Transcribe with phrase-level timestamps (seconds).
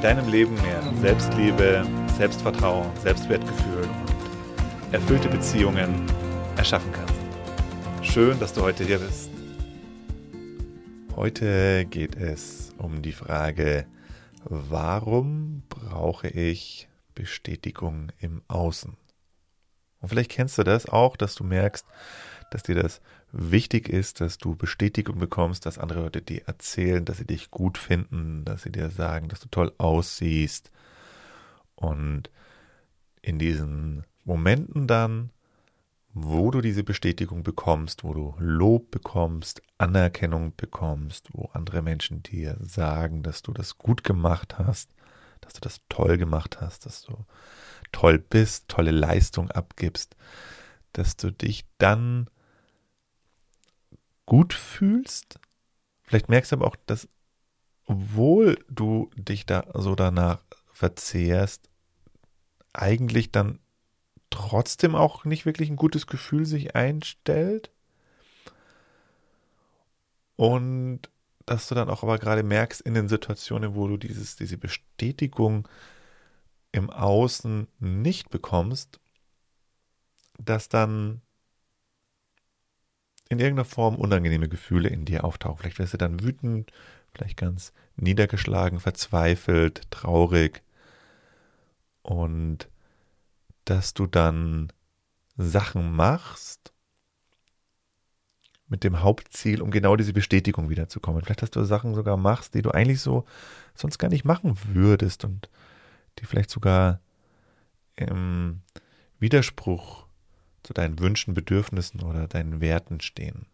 [0.00, 1.84] deinem Leben mehr Selbstliebe,
[2.16, 6.06] Selbstvertrauen, Selbstwertgefühl und erfüllte Beziehungen
[6.56, 7.14] erschaffen kannst.
[8.02, 9.30] Schön, dass du heute hier bist.
[11.16, 13.86] Heute geht es um die Frage,
[14.44, 18.96] warum brauche ich Bestätigung im Außen?
[20.00, 21.84] Und vielleicht kennst du das auch, dass du merkst,
[22.50, 23.00] dass dir das
[23.32, 27.78] wichtig ist, dass du Bestätigung bekommst, dass andere Leute dir erzählen, dass sie dich gut
[27.78, 30.70] finden, dass sie dir sagen, dass du toll aussiehst.
[31.74, 32.30] Und
[33.22, 35.30] in diesen Momenten dann,
[36.14, 42.56] wo du diese Bestätigung bekommst, wo du Lob bekommst, Anerkennung bekommst, wo andere Menschen dir
[42.60, 44.90] sagen, dass du das gut gemacht hast,
[45.40, 47.24] dass du das toll gemacht hast, dass du
[47.92, 50.16] toll bist, tolle Leistung abgibst,
[50.92, 52.28] dass du dich dann
[54.28, 55.40] gut fühlst.
[56.02, 57.08] Vielleicht merkst du aber auch, dass
[57.86, 61.70] obwohl du dich da so danach verzehrst,
[62.74, 63.58] eigentlich dann
[64.28, 67.70] trotzdem auch nicht wirklich ein gutes Gefühl sich einstellt.
[70.36, 71.08] Und
[71.46, 75.66] dass du dann auch aber gerade merkst in den Situationen, wo du dieses, diese Bestätigung
[76.70, 79.00] im Außen nicht bekommst,
[80.38, 81.22] dass dann
[83.28, 85.58] in irgendeiner Form unangenehme Gefühle in dir auftauchen.
[85.58, 86.72] Vielleicht wirst du dann wütend,
[87.12, 90.62] vielleicht ganz niedergeschlagen, verzweifelt, traurig.
[92.02, 92.68] Und
[93.64, 94.72] dass du dann
[95.36, 96.72] Sachen machst
[98.66, 101.22] mit dem Hauptziel, um genau diese Bestätigung wiederzukommen.
[101.22, 103.24] Vielleicht, dass du Sachen sogar machst, die du eigentlich so
[103.74, 105.48] sonst gar nicht machen würdest und
[106.18, 107.00] die vielleicht sogar
[107.96, 108.60] im
[109.18, 110.07] Widerspruch
[110.68, 113.46] zu deinen Wünschen, Bedürfnissen oder deinen Werten stehen.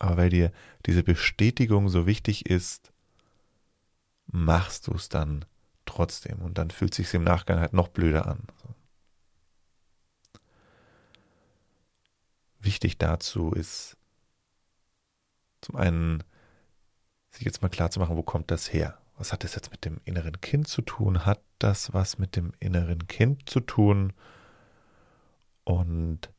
[0.00, 0.50] Aber weil dir
[0.86, 2.92] diese Bestätigung so wichtig ist,
[4.26, 5.44] machst du es dann
[5.86, 8.42] trotzdem und dann fühlt sich im Nachgang halt noch blöder an.
[12.58, 13.96] Wichtig dazu ist
[15.60, 16.24] zum einen
[17.30, 18.98] sich jetzt mal klar zu machen, wo kommt das her?
[19.16, 21.24] Was hat das jetzt mit dem inneren Kind zu tun?
[21.24, 24.12] Hat das was mit dem inneren Kind zu tun?
[25.68, 26.30] Und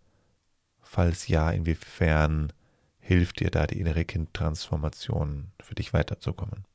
[0.82, 2.52] falls ja, inwiefern
[2.98, 6.66] hilft dir da die innere Kindtransformation für dich weiterzukommen?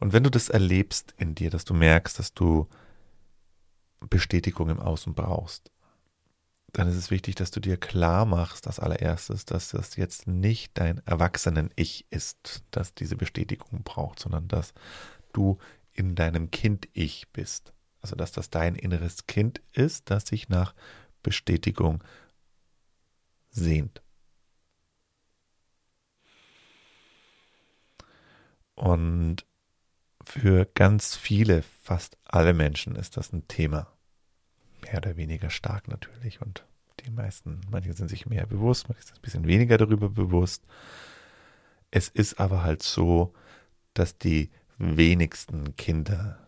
[0.00, 2.66] Und wenn du das erlebst in dir, dass du merkst, dass du
[4.00, 5.70] Bestätigung im Außen brauchst,
[6.72, 10.76] dann ist es wichtig, dass du dir klar machst, als allererstes, dass das jetzt nicht
[10.76, 14.74] dein Erwachsenen-Ich ist, das diese Bestätigung braucht, sondern dass
[15.32, 15.58] du
[15.92, 17.72] in deinem Kind-Ich bist.
[18.06, 20.76] Also dass das dein inneres Kind ist, das sich nach
[21.24, 22.04] Bestätigung
[23.50, 24.00] sehnt.
[28.76, 29.44] Und
[30.24, 33.88] für ganz viele, fast alle Menschen ist das ein Thema.
[34.82, 36.40] Mehr oder weniger stark natürlich.
[36.40, 36.64] Und
[37.00, 40.62] die meisten, manche sind sich mehr bewusst, manche sind ein bisschen weniger darüber bewusst.
[41.90, 43.34] Es ist aber halt so,
[43.94, 46.45] dass die wenigsten Kinder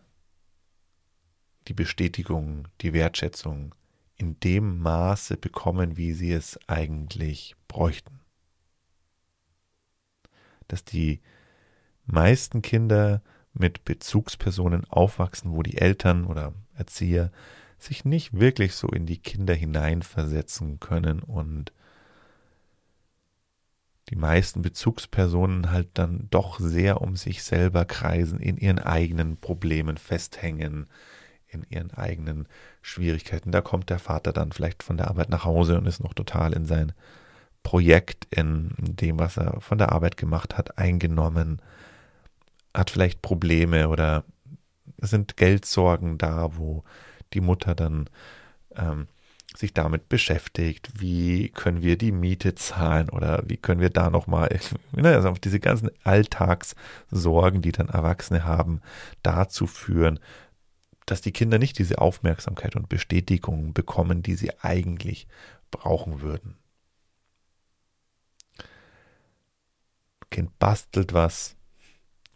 [1.69, 3.75] die Bestätigung, die Wertschätzung
[4.15, 8.19] in dem Maße bekommen, wie sie es eigentlich bräuchten.
[10.67, 11.21] Dass die
[12.05, 13.21] meisten Kinder
[13.53, 17.31] mit Bezugspersonen aufwachsen, wo die Eltern oder Erzieher
[17.77, 21.71] sich nicht wirklich so in die Kinder hineinversetzen können und
[24.09, 29.97] die meisten Bezugspersonen halt dann doch sehr um sich selber kreisen, in ihren eigenen Problemen
[29.97, 30.87] festhängen,
[31.51, 32.47] in ihren eigenen
[32.81, 33.51] Schwierigkeiten.
[33.51, 36.53] Da kommt der Vater dann vielleicht von der Arbeit nach Hause und ist noch total
[36.53, 36.93] in sein
[37.63, 41.61] Projekt, in dem, was er von der Arbeit gemacht hat, eingenommen,
[42.73, 44.23] hat vielleicht Probleme oder
[45.01, 46.83] sind Geldsorgen da, wo
[47.33, 48.09] die Mutter dann
[48.75, 49.07] ähm,
[49.55, 54.59] sich damit beschäftigt, wie können wir die Miete zahlen oder wie können wir da nochmal,
[54.91, 58.81] ne, also diese ganzen Alltagssorgen, die dann Erwachsene haben,
[59.23, 60.19] dazu führen,
[61.09, 65.27] dass die Kinder nicht diese Aufmerksamkeit und Bestätigung bekommen, die sie eigentlich
[65.71, 66.57] brauchen würden.
[70.29, 71.55] Kind bastelt was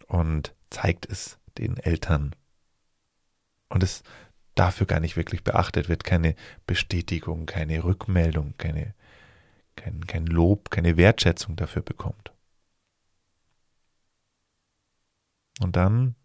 [0.07, 2.35] und zeigt es den Eltern.
[3.69, 4.03] Und es
[4.55, 6.35] dafür gar nicht wirklich beachtet wird, keine
[6.65, 8.93] Bestätigung, keine Rückmeldung, keine,
[9.75, 12.31] kein, kein Lob, keine Wertschätzung dafür bekommt.
[15.61, 16.15] Und dann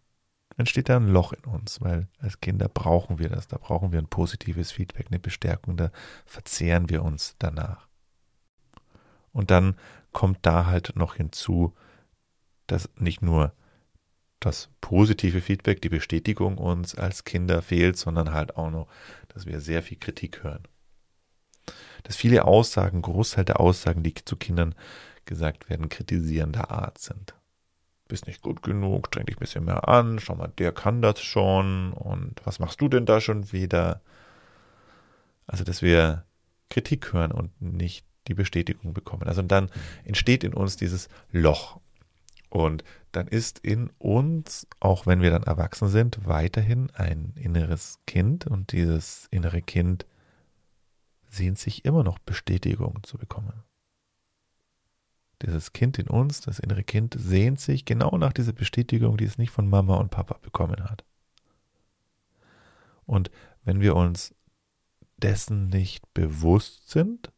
[0.59, 3.99] entsteht da ein Loch in uns, weil als Kinder brauchen wir das, da brauchen wir
[3.99, 5.89] ein positives Feedback, eine Bestärkung, da
[6.25, 7.87] verzehren wir uns danach.
[9.31, 9.75] Und dann
[10.11, 11.73] kommt da halt noch hinzu,
[12.67, 13.53] dass nicht nur
[14.41, 18.87] das positive Feedback, die Bestätigung uns als Kinder fehlt, sondern halt auch noch,
[19.29, 20.63] dass wir sehr viel Kritik hören.
[22.03, 24.75] Dass viele Aussagen, Großteil der Aussagen, die zu Kindern
[25.23, 27.33] gesagt werden, kritisierender Art sind.
[28.09, 31.21] Bist nicht gut genug, streng dich ein bisschen mehr an, schau mal, der kann das
[31.21, 34.01] schon und was machst du denn da schon wieder?
[35.47, 36.25] Also, dass wir
[36.69, 39.23] Kritik hören und nicht die Bestätigung bekommen.
[39.23, 39.69] Also dann
[40.05, 41.79] entsteht in uns dieses Loch.
[42.49, 48.47] Und dann ist in uns, auch wenn wir dann erwachsen sind, weiterhin ein inneres Kind
[48.47, 50.05] und dieses innere Kind
[51.27, 53.53] sehnt sich immer noch Bestätigung zu bekommen.
[55.41, 59.37] Dieses Kind in uns, das innere Kind, sehnt sich genau nach dieser Bestätigung, die es
[59.37, 61.03] nicht von Mama und Papa bekommen hat.
[63.05, 63.31] Und
[63.63, 64.35] wenn wir uns
[65.17, 67.31] dessen nicht bewusst sind,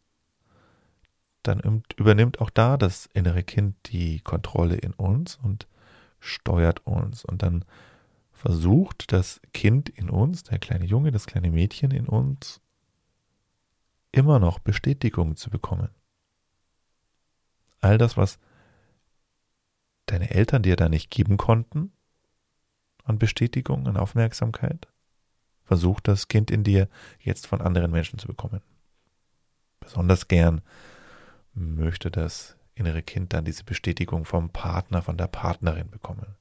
[1.44, 5.68] dann übernimmt auch da das innere Kind die Kontrolle in uns und
[6.20, 7.26] steuert uns.
[7.26, 7.66] Und dann
[8.32, 12.62] versucht das Kind in uns, der kleine Junge, das kleine Mädchen in uns,
[14.12, 15.90] immer noch Bestätigung zu bekommen.
[17.82, 18.40] All das, was
[20.06, 21.92] deine Eltern dir da nicht geben konnten,
[23.04, 24.88] an Bestätigung, an Aufmerksamkeit,
[25.64, 26.88] versucht das Kind in dir
[27.20, 28.62] jetzt von anderen Menschen zu bekommen.
[29.80, 30.62] Besonders gern
[31.54, 36.36] möchte das innere Kind dann diese Bestätigung vom Partner, von der Partnerin bekommen.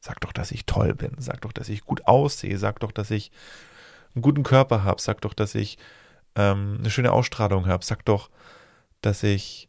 [0.00, 3.10] Sag doch, dass ich toll bin, sag doch, dass ich gut aussehe, sag doch, dass
[3.10, 3.30] ich
[4.14, 5.78] einen guten Körper habe, sag doch, dass ich
[6.36, 8.30] ähm, eine schöne Ausstrahlung habe, sag doch,
[9.00, 9.68] dass ich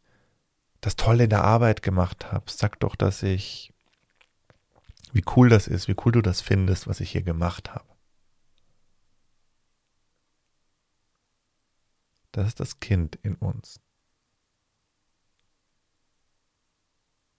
[0.88, 3.74] das Tolle in der Arbeit gemacht habe, sag doch, dass ich,
[5.12, 7.84] wie cool das ist, wie cool du das findest, was ich hier gemacht habe.
[12.32, 13.82] Das ist das Kind in uns.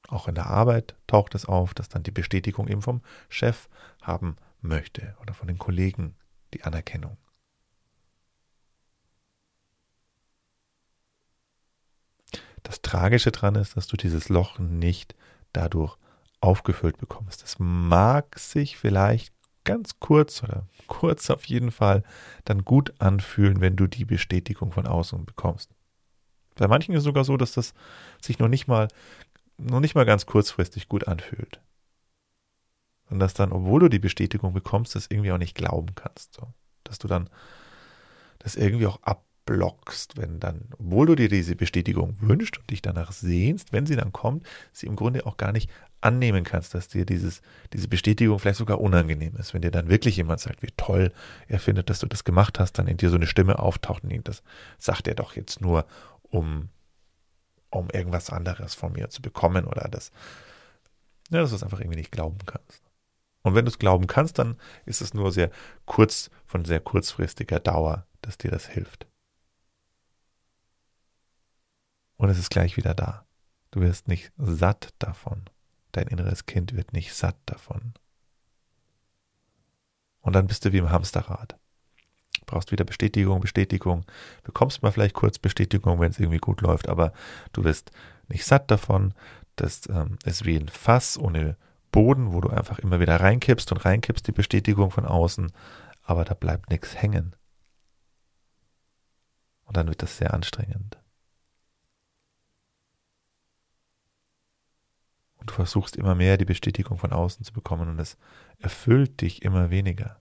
[0.08, 3.00] Auch in der Arbeit taucht es auf, dass dann die Bestätigung eben vom
[3.30, 3.70] Chef
[4.02, 6.16] haben möchte oder von den Kollegen
[6.52, 7.16] die Anerkennung.
[12.62, 15.14] Das Tragische daran ist, dass du dieses Loch nicht
[15.52, 15.96] dadurch
[16.40, 17.42] aufgefüllt bekommst.
[17.42, 19.32] Es mag sich vielleicht
[19.64, 22.02] ganz kurz oder kurz auf jeden Fall
[22.44, 25.70] dann gut anfühlen, wenn du die Bestätigung von außen bekommst.
[26.54, 27.74] Bei manchen ist es sogar so, dass das
[28.20, 28.88] sich noch nicht mal
[29.58, 31.60] noch nicht mal ganz kurzfristig gut anfühlt.
[33.10, 36.34] Und dass dann, obwohl du die Bestätigung bekommst, das irgendwie auch nicht glauben kannst.
[36.34, 36.52] So.
[36.84, 37.28] Dass du dann
[38.38, 39.00] das irgendwie auch
[39.48, 43.96] abblockst, wenn dann, obwohl du dir diese Bestätigung wünschst und dich danach sehnst, wenn sie
[43.96, 47.42] dann kommt, sie im Grunde auch gar nicht annehmen kannst, dass dir dieses,
[47.72, 49.54] diese Bestätigung vielleicht sogar unangenehm ist.
[49.54, 51.12] Wenn dir dann wirklich jemand sagt, wie toll
[51.48, 54.28] er findet, dass du das gemacht hast, dann in dir so eine Stimme auftaucht und
[54.28, 54.42] das
[54.78, 55.86] sagt er doch jetzt nur,
[56.22, 56.68] um
[57.70, 60.10] um irgendwas anderes von mir zu bekommen oder das,
[61.28, 62.82] ja, dass du es einfach irgendwie nicht glauben kannst.
[63.42, 65.50] Und wenn du es glauben kannst, dann ist es nur sehr
[65.84, 69.07] kurz, von sehr kurzfristiger Dauer, dass dir das hilft.
[72.18, 73.24] Und es ist gleich wieder da.
[73.70, 75.44] Du wirst nicht satt davon.
[75.92, 77.94] Dein inneres Kind wird nicht satt davon.
[80.20, 81.56] Und dann bist du wie im Hamsterrad
[82.48, 84.04] brauchst wieder Bestätigung, Bestätigung,
[84.42, 87.12] bekommst mal vielleicht kurz Bestätigung, wenn es irgendwie gut läuft, aber
[87.52, 87.92] du wirst
[88.26, 89.14] nicht satt davon.
[89.54, 91.56] Das ähm, ist wie ein Fass ohne
[91.92, 95.52] Boden, wo du einfach immer wieder reinkippst und reinkippst die Bestätigung von außen,
[96.02, 97.36] aber da bleibt nichts hängen.
[99.64, 100.98] Und dann wird das sehr anstrengend.
[105.38, 108.16] Und du versuchst immer mehr die Bestätigung von außen zu bekommen und es
[108.58, 110.20] erfüllt dich immer weniger.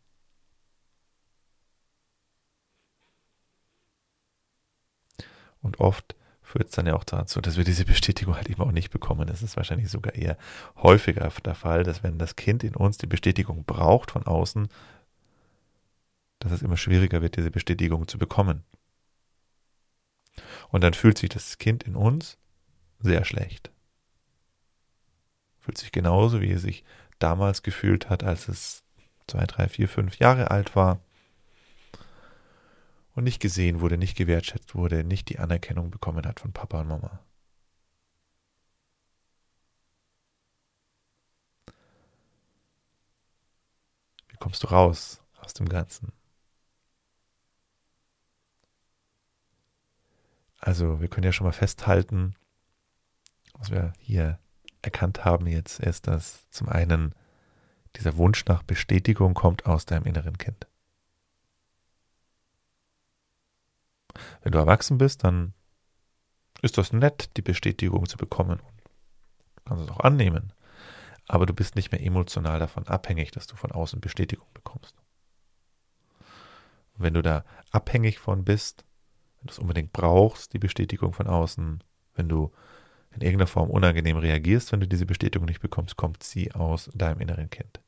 [5.62, 8.72] Und oft führt es dann ja auch dazu, dass wir diese Bestätigung halt eben auch
[8.72, 9.28] nicht bekommen.
[9.28, 10.38] Es ist wahrscheinlich sogar eher
[10.78, 14.70] häufiger der Fall, dass wenn das Kind in uns die Bestätigung braucht von außen,
[16.40, 18.64] dass es immer schwieriger wird, diese Bestätigung zu bekommen.
[20.70, 22.38] Und dann fühlt sich das Kind in uns
[23.00, 23.72] sehr schlecht.
[25.68, 26.86] Fühlt sich genauso, wie es sich
[27.20, 28.86] damals gefühlt hat, als es
[29.28, 31.02] zwei, drei, vier, fünf Jahre alt war
[33.16, 36.88] und nicht gesehen wurde, nicht gewertschätzt wurde, nicht die Anerkennung bekommen hat von Papa und
[36.88, 37.20] Mama.
[44.40, 46.14] kommst du raus aus dem Ganzen?
[50.60, 52.36] Also wir können ja schon mal festhalten,
[53.52, 54.40] was wir hier
[54.88, 57.14] erkannt haben jetzt, ist, dass zum einen
[57.98, 60.66] dieser Wunsch nach Bestätigung kommt aus deinem inneren Kind.
[64.42, 65.54] Wenn du erwachsen bist, dann
[66.62, 68.60] ist das nett, die Bestätigung zu bekommen.
[69.58, 70.54] Du kannst es auch annehmen.
[71.28, 74.96] Aber du bist nicht mehr emotional davon abhängig, dass du von außen Bestätigung bekommst.
[76.94, 78.86] Und wenn du da abhängig von bist,
[79.38, 81.84] wenn du es unbedingt brauchst, die Bestätigung von außen,
[82.16, 82.54] wenn du
[83.12, 87.20] in irgendeiner Form unangenehm reagierst, wenn du diese Bestätigung nicht bekommst, kommt sie aus deinem
[87.22, 87.82] inneren Kind.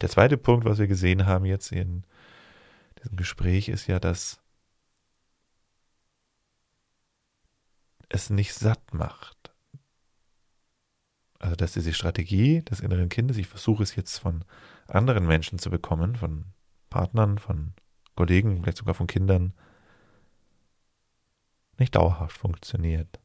[0.00, 2.04] Der zweite Punkt, was wir gesehen haben jetzt in
[2.98, 4.40] diesem Gespräch, ist ja, dass
[8.08, 9.36] es nicht satt macht.
[11.38, 14.44] Also, dass diese Strategie des inneren Kindes, ich versuche es jetzt von
[14.86, 16.46] anderen Menschen zu bekommen, von
[16.88, 17.74] Partnern, von
[18.14, 19.52] Kollegen, vielleicht sogar von Kindern,
[21.78, 23.20] nicht dauerhaft funktioniert.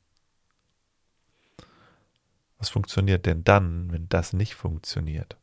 [2.57, 5.37] Was funktioniert denn dann, wenn das nicht funktioniert?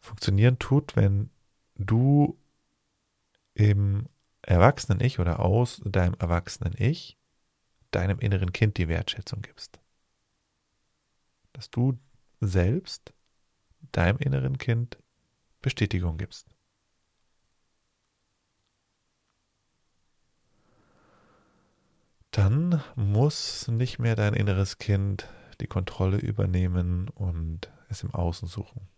[0.00, 1.30] Funktionieren tut, wenn
[1.76, 2.36] du
[3.54, 4.08] im
[4.42, 7.16] Erwachsenen-Ich oder aus deinem Erwachsenen-Ich
[7.90, 9.80] deinem inneren Kind die Wertschätzung gibst.
[11.52, 11.98] Dass du
[12.40, 13.12] selbst
[13.92, 14.98] deinem inneren Kind
[15.60, 16.46] Bestätigung gibst.
[22.30, 25.28] Dann muss nicht mehr dein inneres Kind
[25.60, 28.88] die Kontrolle übernehmen und es im Außen suchen.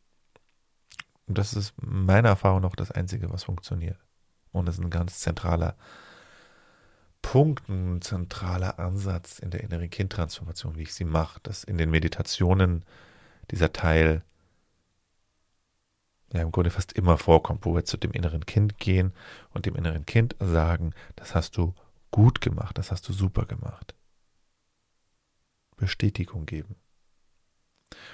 [1.27, 3.99] Und das ist meiner Erfahrung noch das Einzige, was funktioniert.
[4.53, 5.77] Und das ist ein ganz zentraler
[7.23, 11.91] Punkt, ein zentraler Ansatz in der inneren Kindtransformation, wie ich sie mache, dass in den
[11.91, 12.85] Meditationen
[13.51, 14.23] dieser Teil
[16.33, 19.13] ja im Grunde fast immer vorkommt, wo wir zu dem inneren Kind gehen
[19.51, 21.75] und dem inneren Kind sagen, das hast du
[22.13, 23.97] gut gemacht, das hast du super gemacht.
[25.77, 26.77] Bestätigung geben.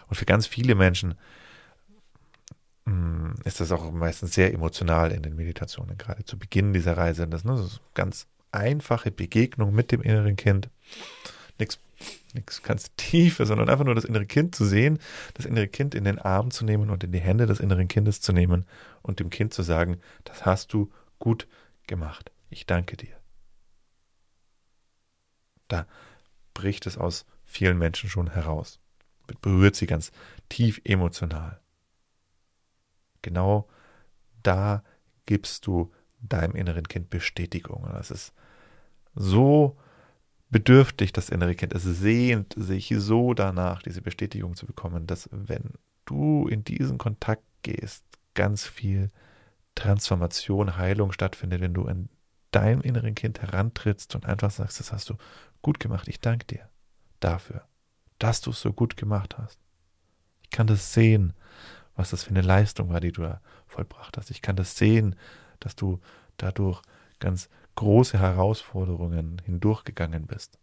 [0.07, 1.15] Und für ganz viele Menschen
[2.87, 7.29] hm, ist das auch meistens sehr emotional in den Meditationen, gerade zu Beginn dieser Reise.
[7.29, 10.71] Das, das ist ganz einfache Begegnung mit dem inneren Kind.
[11.59, 11.79] Nichts
[12.35, 14.99] nichts ganz Tiefes, sondern einfach nur das innere Kind zu sehen,
[15.35, 18.21] das innere Kind in den Arm zu nehmen und in die Hände des inneren Kindes
[18.21, 18.65] zu nehmen
[19.03, 21.49] und dem Kind zu sagen, das hast du gut
[21.87, 22.31] gemacht.
[22.51, 23.18] Ich danke dir.
[25.69, 25.87] Da
[26.55, 28.81] bricht es aus vielen Menschen schon heraus.
[29.43, 30.11] Berührt sie ganz
[30.49, 31.61] tief emotional.
[33.23, 33.69] Genau
[34.43, 34.83] da
[35.27, 37.85] gibst du deinem inneren Kind Bestätigung.
[37.85, 38.33] Und das ist
[39.15, 39.77] so
[40.51, 41.75] bedürftig, das innere Kind.
[41.75, 45.75] Es sehnt sich so danach, diese Bestätigung zu bekommen, dass wenn
[46.07, 49.11] du in diesen Kontakt gehst, ganz viel
[49.75, 52.09] Transformation, Heilung stattfindet, wenn du an
[52.51, 55.17] deinem inneren Kind herantrittst und einfach sagst, das hast du
[55.63, 56.69] gut gemacht, ich danke dir
[57.21, 57.67] dafür,
[58.19, 59.59] dass du es so gut gemacht hast.
[60.43, 61.35] Ich kann das sehen,
[61.95, 64.31] was das für eine Leistung war, die du da vollbracht hast.
[64.31, 65.17] Ich kann das sehen,
[65.61, 66.01] dass du
[66.37, 66.81] dadurch
[67.19, 70.59] ganz große Herausforderungen hindurchgegangen bist,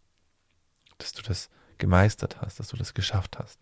[0.98, 3.60] dass du das gemeistert hast, dass du das geschafft hast.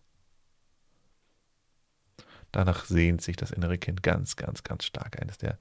[2.52, 5.20] Danach sehnt sich das innere Kind ganz, ganz, ganz stark.
[5.20, 5.58] Eines der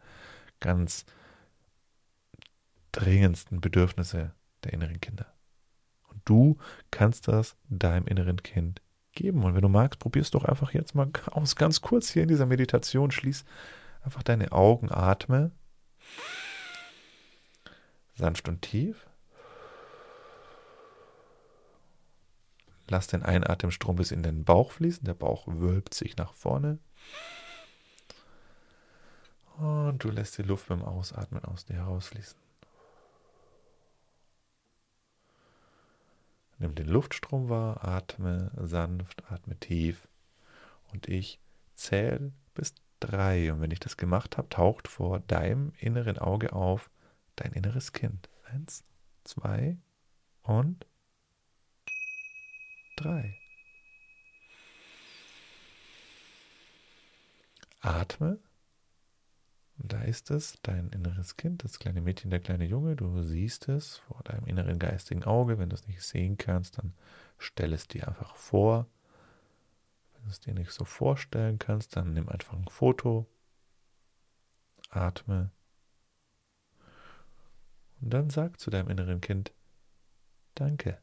[0.60, 1.06] ganz
[2.94, 4.34] dringendsten Bedürfnisse
[4.64, 5.34] der inneren Kinder.
[6.10, 6.58] Und du
[6.90, 8.82] kannst das deinem inneren Kind
[9.12, 9.44] geben.
[9.44, 12.46] Und wenn du magst, probierst doch einfach jetzt mal aus, ganz kurz hier in dieser
[12.46, 13.12] Meditation.
[13.12, 13.44] Schließ
[14.04, 15.52] einfach deine Augen, atme
[18.16, 19.08] sanft und tief.
[22.88, 25.06] Lass den Einatemstrom bis in den Bauch fließen.
[25.06, 26.80] Der Bauch wölbt sich nach vorne.
[29.58, 32.38] Und du lässt die Luft beim Ausatmen aus dir herausfließen.
[36.64, 40.08] Nimm den Luftstrom wahr, atme sanft, atme tief.
[40.94, 41.42] Und ich
[41.76, 43.52] zähle bis drei.
[43.52, 46.90] Und wenn ich das gemacht habe, taucht vor deinem inneren Auge auf,
[47.36, 48.30] dein inneres Kind.
[48.46, 48.86] Eins,
[49.26, 49.78] zwei
[50.42, 50.88] und
[52.96, 53.38] drei.
[57.82, 58.40] Atme.
[59.84, 62.96] Da ist es, dein inneres Kind, das kleine Mädchen, der kleine Junge.
[62.96, 65.60] Du siehst es vor deinem inneren geistigen Auge.
[65.60, 66.94] Wenn du es nicht sehen kannst, dann
[67.38, 68.88] stell es dir einfach vor.
[70.14, 73.28] Wenn du es dir nicht so vorstellen kannst, dann nimm einfach ein Foto.
[74.90, 75.52] Atme
[78.04, 79.54] und dann sag zu deinem inneren Kind,
[80.56, 81.02] danke.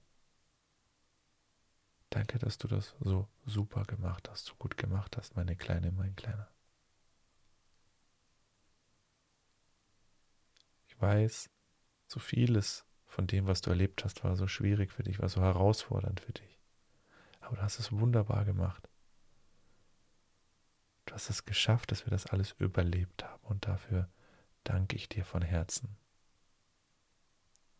[2.10, 6.14] Danke, dass du das so super gemacht hast, so gut gemacht hast, meine Kleine, mein
[6.14, 6.50] Kleiner.
[11.00, 11.50] Weiß,
[12.06, 15.40] so vieles von dem, was du erlebt hast, war so schwierig für dich, war so
[15.40, 16.60] herausfordernd für dich.
[17.40, 18.88] Aber du hast es wunderbar gemacht.
[21.06, 24.08] Du hast es geschafft, dass wir das alles überlebt haben und dafür
[24.62, 25.96] danke ich dir von Herzen.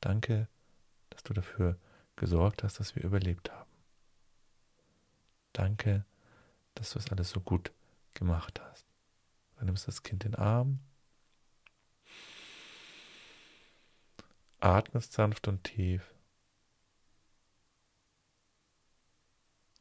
[0.01, 0.49] Danke,
[1.11, 1.79] dass du dafür
[2.17, 3.71] gesorgt hast, dass wir überlebt haben.
[5.53, 6.05] Danke,
[6.75, 7.73] dass du es alles so gut
[8.15, 8.87] gemacht hast.
[9.59, 10.81] Du nimmst das Kind in den Arm,
[14.61, 16.15] atmest sanft und tief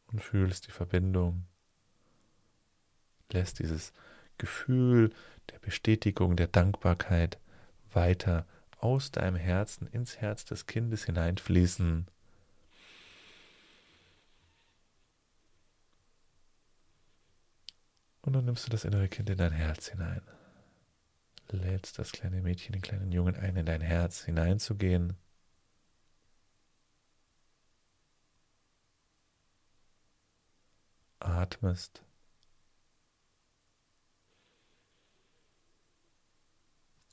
[0.07, 1.45] und fühlst die Verbindung,
[3.31, 3.93] lässt dieses
[4.37, 5.13] Gefühl
[5.51, 7.39] der Bestätigung, der Dankbarkeit
[7.91, 8.45] weiter
[8.79, 12.07] aus deinem Herzen ins Herz des Kindes hineinfließen.
[18.21, 20.21] Und dann nimmst du das innere Kind in dein Herz hinein.
[21.51, 25.17] Lädst das kleine Mädchen, den kleinen Jungen ein, in dein Herz hineinzugehen.
[31.19, 32.03] Atmest.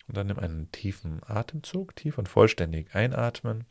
[0.07, 3.64] Und dann nimm einen tiefen Atemzug, tief und vollständig einatmen.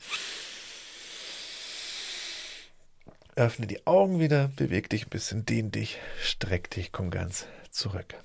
[3.35, 8.15] Öffne die Augen wieder, beweg dich ein bisschen, dehn dich, streck dich, komm ganz zurück.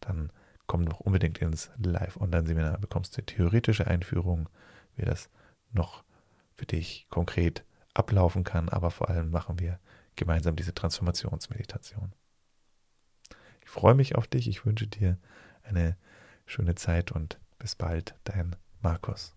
[0.00, 0.30] dann
[0.66, 4.48] komm doch unbedingt ins Live-Online-Seminar, bekommst du theoretische Einführung,
[4.96, 5.28] wie das
[5.72, 6.04] noch
[6.54, 9.78] für dich konkret ablaufen kann, aber vor allem machen wir
[10.16, 12.12] gemeinsam diese Transformationsmeditation.
[13.62, 14.48] Ich freue mich auf dich.
[14.48, 15.18] Ich wünsche dir
[15.62, 15.96] eine
[16.46, 19.35] schöne Zeit und bis bald, dein Markus.